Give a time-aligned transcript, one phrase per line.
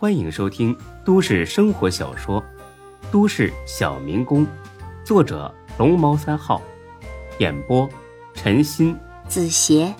[0.00, 0.74] 欢迎收听
[1.04, 2.40] 都市生活小说
[3.12, 4.46] 《都市小民工》，
[5.04, 6.62] 作者龙猫三号，
[7.38, 7.86] 演播
[8.32, 9.94] 陈鑫、子邪，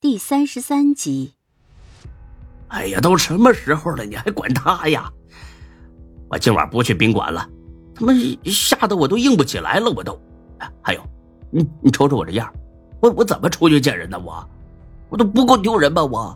[0.00, 1.34] 第三十三集。
[2.68, 5.12] 哎呀，都什么时候了，你还管他呀？
[6.30, 7.46] 我今晚不去宾馆了，
[7.94, 8.14] 他妈
[8.44, 10.18] 吓得我都硬不起来了，我都。
[10.80, 11.02] 还有，
[11.50, 12.50] 你你瞅瞅我这样，
[13.02, 14.18] 我我怎么出去见人呢？
[14.18, 14.48] 我，
[15.10, 16.02] 我都不够丢人吧？
[16.02, 16.34] 我。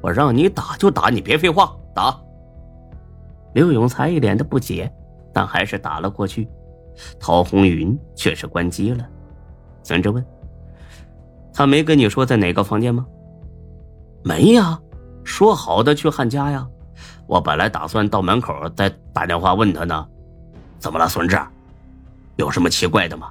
[0.00, 2.16] 我让你打就打，你别废话，打！
[3.54, 4.92] 刘永才一脸的不解，
[5.32, 6.48] 但还是打了过去。
[7.18, 9.04] 陶红云却是关机了。
[9.82, 10.24] 孙志问
[11.54, 13.06] ：“他没跟你说在哪个房间吗
[14.22, 14.78] ？”“没呀，
[15.24, 16.66] 说好的去汉家呀。
[17.26, 20.06] 我本来打算到门口再打电话问他呢。
[20.78, 21.38] 怎么了，孙志？
[22.36, 23.30] 有什么奇怪的吗？”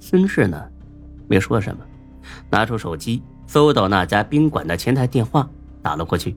[0.00, 0.62] 孙志呢，
[1.28, 1.84] 没说什么，
[2.50, 3.22] 拿出手机。
[3.50, 5.50] 搜到那家宾馆的前台电话，
[5.82, 6.36] 打了过去。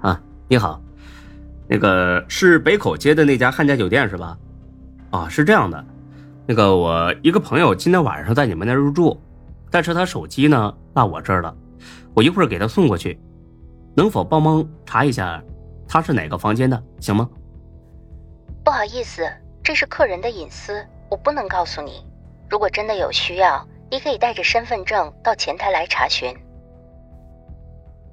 [0.00, 0.82] 啊，你好，
[1.68, 4.36] 那个是北口街的那家汉家酒店是吧？
[5.10, 5.84] 啊，是这样的，
[6.48, 9.16] 那个我一个朋友今天晚上在你们那入住，
[9.70, 11.56] 但是他手机呢落我这儿了，
[12.12, 13.16] 我一会儿给他送过去，
[13.94, 15.40] 能否帮忙查一下
[15.86, 17.30] 他是哪个房间的，行吗？
[18.64, 19.22] 不好意思，
[19.62, 20.84] 这是客人的隐私。
[21.14, 22.04] 我不能告诉你，
[22.50, 26.36] 如果真的有需要，你可以带着身份证到前台来查询。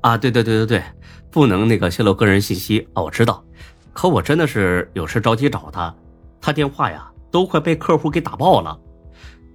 [0.01, 0.83] 啊，对对对对对，
[1.31, 3.01] 不能那个泄露个人信息啊！
[3.01, 3.43] 我知道，
[3.91, 5.91] 可我真的是有事着急找他，
[6.39, 8.79] 他电话呀都快被客户给打爆了。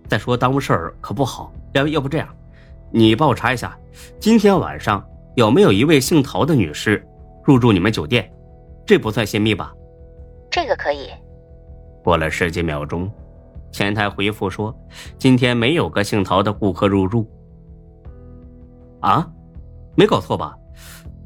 [0.08, 2.28] 再说耽误事儿可不好，要要不这样，
[2.90, 3.78] 你帮我查一下，
[4.18, 7.06] 今天晚上有没有一位姓陶的女士
[7.44, 8.28] 入住你们酒店？
[8.84, 9.72] 这不算泄密吧？
[10.50, 11.10] 这个可以。
[12.02, 13.08] 过了十几秒钟。
[13.76, 14.74] 前台回复说
[15.20, 17.30] ：“今天没有个姓陶的顾客入住。”
[19.00, 19.30] 啊，
[19.94, 20.56] 没搞错吧？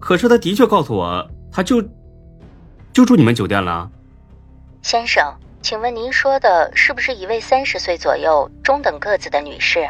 [0.01, 1.81] 可是他的确告诉我，他就
[2.93, 3.89] 就住你们酒店了。
[4.83, 5.33] 先生，
[5.63, 9.89] 请问您说的是不是一位三十岁左右、中等个子的女士？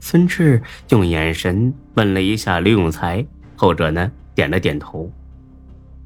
[0.00, 3.24] 孙志用眼神问了一下刘永才，
[3.54, 5.08] 后者呢点了点头。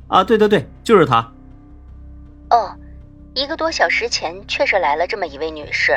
[0.09, 1.33] 啊，对对对，就是他。
[2.50, 2.77] 哦。
[3.38, 5.97] 一个多小时前，确实来了这么一位女士。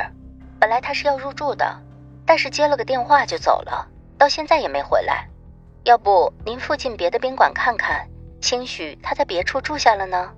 [0.60, 1.76] 本来她是要入住的，
[2.24, 5.28] 但是接了个电话就走了，到现在也没回来。
[5.84, 8.08] 要不您附近别的宾馆看看，
[8.42, 10.30] 兴许她在别处住下了呢。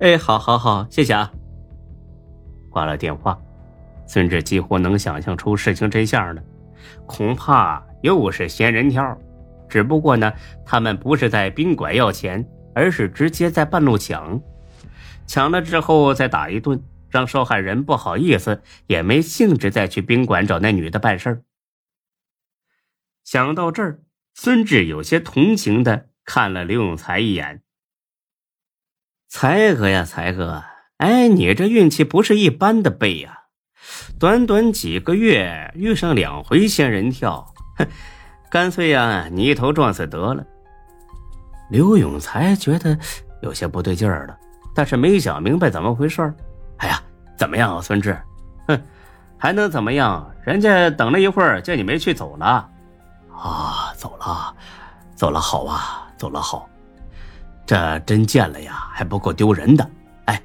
[0.00, 1.32] 哎，好，好，好，谢谢啊。
[2.68, 3.38] 挂了电话，
[4.06, 6.42] 孙志几乎能想象出事情真相了，
[7.06, 9.16] 恐怕又是仙人跳。
[9.66, 10.30] 只不过呢，
[10.62, 14.38] 他们不是在宾馆要钱，而是直接在半路抢。
[15.26, 21.42] 抢了之后再打一顿，让受害人不好意思，也没兴致再去宾馆找那女的办事儿。
[23.24, 24.00] 想到这儿，
[24.34, 27.62] 孙志有些同情的看了刘永才一眼
[29.28, 30.64] ：“才哥呀，才哥，
[30.98, 33.44] 哎，你这运气不是一般的背呀！
[34.18, 37.86] 短短几个月遇上两回仙人跳，哼，
[38.50, 40.46] 干脆呀，你一头撞死得了。”
[41.70, 42.98] 刘永才觉得
[43.40, 44.38] 有些不对劲儿了。
[44.74, 46.34] 但是没想明白怎么回事儿
[46.78, 47.00] 哎呀，
[47.36, 48.18] 怎么样啊，孙志？
[48.66, 48.82] 哼，
[49.38, 50.28] 还能怎么样？
[50.44, 52.68] 人家等了一会儿，见你没去，走了。
[53.32, 54.54] 啊，走了，
[55.14, 56.68] 走了，好啊，走了好。
[57.66, 59.88] 这真见了呀，还不够丢人的。
[60.26, 60.42] 哎，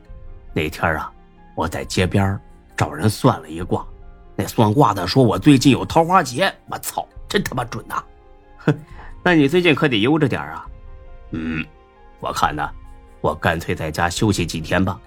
[0.54, 1.12] 那天啊，
[1.56, 2.40] 我在街边
[2.78, 3.86] 找人算了一卦，
[4.36, 6.54] 那算卦的说我最近有桃花劫。
[6.68, 8.04] 我操，真他妈准呐！
[8.58, 8.80] 哼，
[9.24, 10.66] 那你最近可得悠着点啊。
[11.32, 11.66] 嗯，
[12.20, 12.70] 我看呢。
[13.22, 15.00] 我干脆在家休息几天吧，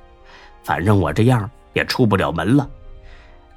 [0.63, 2.71] 反正我这样也出不了门了。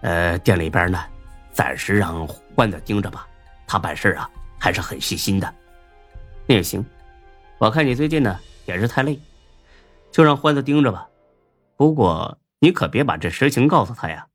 [0.01, 1.03] 呃，店里边呢，
[1.51, 3.27] 暂时让欢子盯着吧，
[3.67, 4.29] 他办事啊
[4.59, 5.55] 还是很细心的。
[6.47, 6.85] 那也行，
[7.57, 9.19] 我看你最近呢也是太累，
[10.11, 11.07] 就让欢子盯着吧。
[11.75, 14.27] 不过你可别把这实情告诉他呀。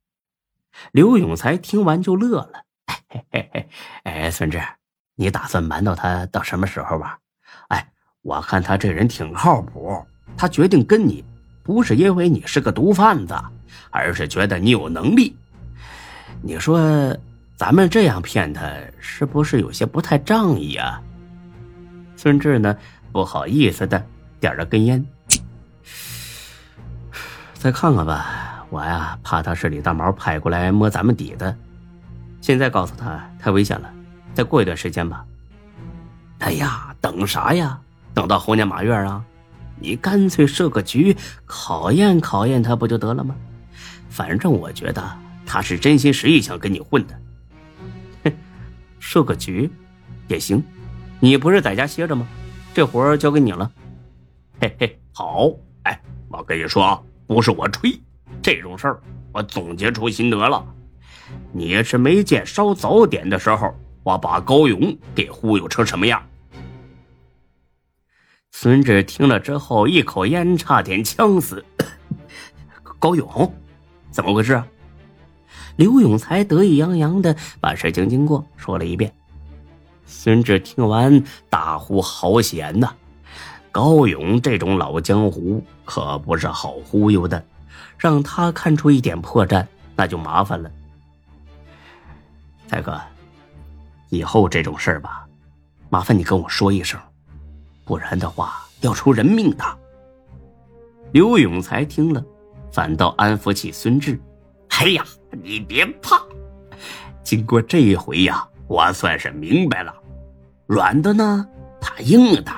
[0.91, 2.63] 刘永才听完就乐了，
[3.09, 3.69] 嘿嘿嘿，
[4.03, 4.61] 哎，孙志，
[5.15, 7.19] 你打算瞒到他到什么时候吧？
[7.67, 7.91] 哎，
[8.21, 10.05] 我看他这人挺靠谱。
[10.37, 11.23] 他决定跟你，
[11.63, 13.35] 不是因为你是个毒贩子，
[13.89, 15.35] 而是觉得你有能力。
[16.41, 17.15] 你说，
[17.55, 18.63] 咱们这样骗他，
[18.99, 21.01] 是不是有些不太仗义啊？
[22.17, 22.75] 孙志呢，
[23.11, 24.03] 不好意思的
[24.39, 25.05] 点了根烟，
[27.53, 28.65] 再看看吧。
[28.69, 31.55] 我呀，怕他是李大毛派过来摸咱们底的。
[32.39, 33.93] 现在告诉他太危险了，
[34.33, 35.23] 再过一段时间吧。
[36.39, 37.79] 哎呀，等啥呀？
[38.13, 39.23] 等到猴年马月啊？
[39.81, 43.35] 你干脆设个局，考验考验他不就得了吗？
[44.09, 45.03] 反正我觉得
[45.45, 47.19] 他是真心实意想跟你混的。
[48.25, 48.31] 哼，
[48.99, 49.69] 设个局
[50.27, 50.63] 也行。
[51.19, 52.27] 你不是在家歇着吗？
[52.73, 53.71] 这活交给你了。
[54.59, 55.51] 嘿嘿，好。
[55.83, 55.99] 哎，
[56.29, 57.99] 我跟你说啊，不是我吹，
[58.41, 59.01] 这种事儿
[59.31, 60.63] 我总结出心得了。
[61.51, 66.21] 你是没见烧早点的时候，我把高勇给忽悠成什么样？
[68.51, 71.65] 孙志听了之后，一口烟差点呛死。
[72.99, 73.51] 高勇，
[74.11, 74.61] 怎么回事？
[75.77, 79.11] 刘永才得意洋洋的把事情经过说了一遍。
[80.05, 82.93] 孙志听完大呼好险呐！
[83.71, 87.43] 高勇这种老江湖可不是好忽悠的，
[87.97, 89.65] 让他看出一点破绽，
[89.95, 90.69] 那就麻烦了。
[92.67, 93.01] 才哥，
[94.09, 95.25] 以后这种事儿吧，
[95.89, 96.99] 麻烦你跟我说一声，
[97.83, 99.63] 不然的话要出人命的。
[101.11, 102.23] 刘永才听了，
[102.71, 104.19] 反倒安抚起孙志
[104.69, 105.05] ：“哎呀，
[105.43, 106.21] 你别怕，
[107.23, 109.93] 经过这一回呀，我算是明白了，
[110.67, 111.45] 软的呢
[111.81, 112.51] 怕硬的，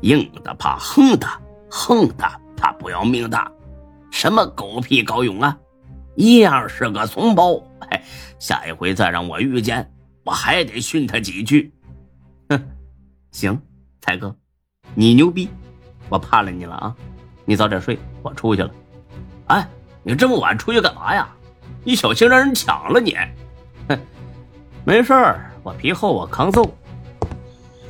[0.00, 1.26] 硬的怕横的，
[1.70, 3.52] 横的怕不要命的。
[4.10, 5.58] 什么狗屁高勇啊，
[6.16, 7.62] 一样是个怂包。”
[8.38, 9.92] 下一回再让我遇见，
[10.24, 11.72] 我还得训他几句。
[12.48, 12.60] 哼，
[13.30, 13.60] 行，
[14.00, 14.34] 才哥，
[14.94, 15.48] 你牛逼，
[16.08, 16.94] 我怕了你了啊！
[17.44, 18.70] 你早点睡，我出去了。
[19.46, 19.66] 哎，
[20.02, 21.28] 你这么晚出去干嘛呀？
[21.84, 23.16] 你小心让人抢了你！
[23.88, 23.98] 哼，
[24.84, 26.72] 没事儿，我皮厚，我扛揍。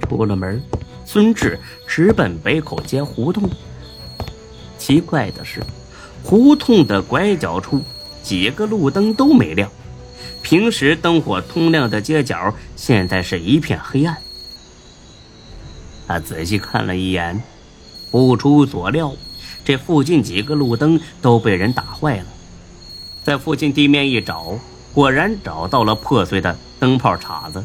[0.00, 0.62] 出了门，
[1.04, 3.50] 孙志直奔北口街胡同。
[4.78, 5.62] 奇怪的是，
[6.22, 7.82] 胡同的拐角处
[8.22, 9.68] 几个路灯都没亮。
[10.42, 14.16] 平时灯火通亮的街角，现在是一片黑暗。
[16.12, 17.42] 他仔细看了一眼，
[18.10, 19.14] 不出所料，
[19.64, 22.26] 这附近几个路灯都被人打坏了。
[23.24, 24.58] 在附近地面一找，
[24.92, 27.64] 果然找到了破碎的灯泡叉子。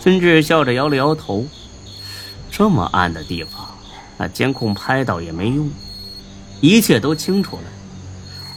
[0.00, 1.46] 孙志笑着摇了摇头
[2.50, 3.68] ：“这么暗的地方，
[4.16, 5.70] 那监控拍到也没用。
[6.60, 7.62] 一切都清楚了。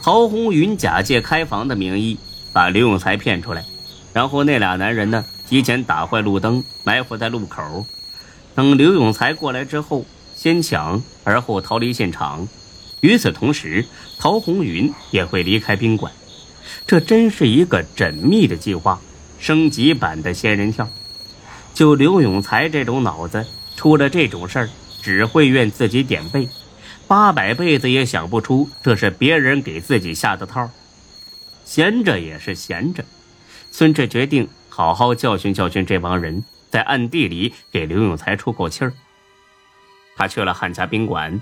[0.02, 2.18] 陶红云假借开房的名义。”
[2.52, 3.64] 把刘永才骗出来，
[4.12, 7.86] 然后那俩男人呢，提前打坏路灯，埋伏在路口，
[8.54, 10.04] 等刘永才过来之后，
[10.34, 12.46] 先抢而后逃离现场。
[13.00, 13.84] 与此同时，
[14.18, 16.12] 陶红云也会离开宾馆。
[16.86, 19.00] 这真是一个缜密的计划，
[19.38, 20.88] 升级版的仙人跳。
[21.74, 23.44] 就刘永才这种脑子，
[23.76, 24.68] 出了这种事儿，
[25.00, 26.48] 只会怨自己点背，
[27.08, 30.70] 八百辈子也想不出这是别人给自己下的套。
[31.64, 33.04] 闲着也是闲着，
[33.70, 38.92] 孙志决定好好教训教训这帮人，在暗地里给刘永才出口气儿。
[40.16, 41.40] 他去了汉家宾馆，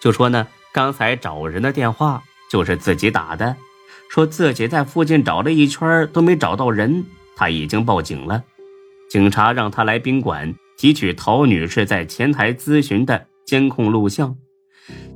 [0.00, 3.54] 就说呢，刚才找人的电话就是自己打的，
[4.10, 7.04] 说自己在附近找了一圈都没找到人，
[7.36, 8.42] 他已经报警了。
[9.08, 14.34] 警察让他来宾馆提取陶女士在前台咨询的监控录像。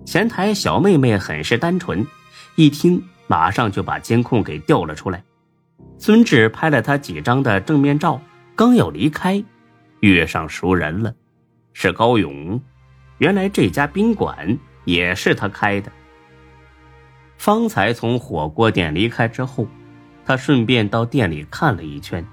[0.04, 2.06] 前台小妹妹很是单纯，
[2.54, 3.02] 一听。
[3.26, 5.24] 马上就把监控给调了出来。
[5.98, 8.20] 孙志拍了他几张的正面照，
[8.56, 9.42] 刚要离开，
[10.00, 11.14] 遇上熟人了，
[11.72, 12.60] 是高勇。
[13.18, 15.90] 原来这家宾馆也是他开的。
[17.36, 19.66] 方才从火锅店离开之后，
[20.24, 22.24] 他顺便到店里看了一圈。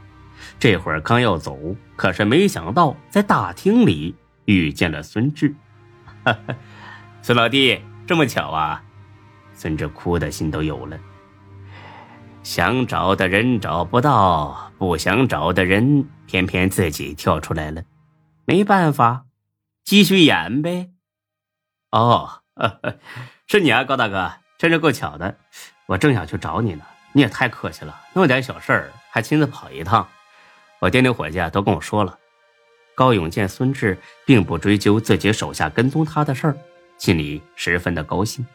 [0.60, 5.54] 这会儿刚要走，可是没想到在大厅里遇见了孙志。
[7.22, 8.84] 孙老弟，这么巧啊！
[9.54, 11.00] 孙志哭的心都有了。
[12.44, 17.84] 想找的人找不到，不想找的人偏偏自己跳出来了，
[18.46, 19.26] 没办法，
[19.84, 20.90] 继续演呗。
[21.92, 22.42] 哦，
[23.48, 25.38] 是你啊，高大哥，真是够巧的。
[25.86, 26.84] 我正想去找你呢，
[27.14, 30.08] 你也太客气了，那么点小事儿还亲自跑一趟。
[30.80, 32.18] 我店里伙计啊都跟我说了。
[32.96, 36.58] 高勇见孙志并不追究自己手下跟踪他的事儿，
[36.98, 38.46] 心里十分的高兴。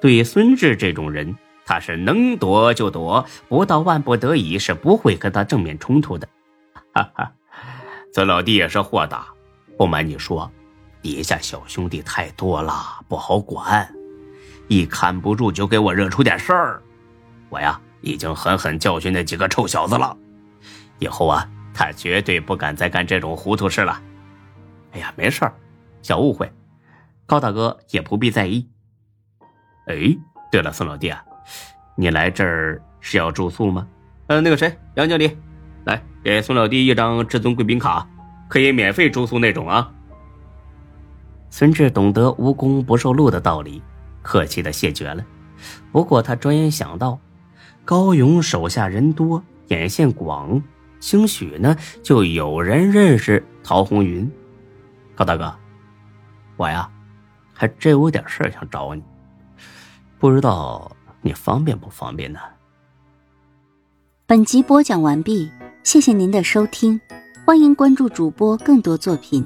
[0.00, 1.36] 对于孙志这种人，
[1.66, 6.28] 他是能躲就躲，不到万不得已是不会跟他正面冲突的。
[6.94, 7.32] 哈哈，
[8.14, 9.26] 孙老弟也是豁达，
[9.76, 10.48] 不瞒你说，
[11.02, 12.72] 底下小兄弟太多了，
[13.08, 13.92] 不好管，
[14.68, 16.82] 一看不住就给我惹出点事儿。
[17.48, 20.16] 我呀，已经狠狠教训那几个臭小子了，
[21.00, 24.00] 以后啊，他绝对不敢再干这种糊涂事了。
[24.92, 25.52] 哎呀，没事儿，
[26.00, 26.50] 小误会，
[27.26, 28.68] 高大哥也不必在意。
[29.88, 30.16] 哎，
[30.50, 31.22] 对了，孙老弟啊，
[31.96, 33.88] 你来这儿是要住宿吗？
[34.26, 35.36] 呃，那个谁，杨经理，
[35.84, 38.06] 来给孙老弟一张至尊贵宾卡，
[38.48, 39.90] 可以免费住宿那种啊。
[41.48, 43.82] 孙志懂得无功不受禄的道理，
[44.20, 45.24] 客气的谢绝了。
[45.90, 47.18] 不过他转眼想到，
[47.84, 50.62] 高勇手下人多，眼线广，
[51.00, 54.30] 兴许呢就有人认识陶红云。
[55.14, 55.54] 高大哥，
[56.56, 56.90] 我呀，
[57.54, 59.02] 还真有点事想找你，
[60.18, 60.95] 不知道
[61.26, 62.38] 你方便不方便呢？
[64.26, 65.50] 本集播讲完毕，
[65.82, 67.00] 谢谢您的收听，
[67.44, 69.44] 欢迎关注主播更多作品。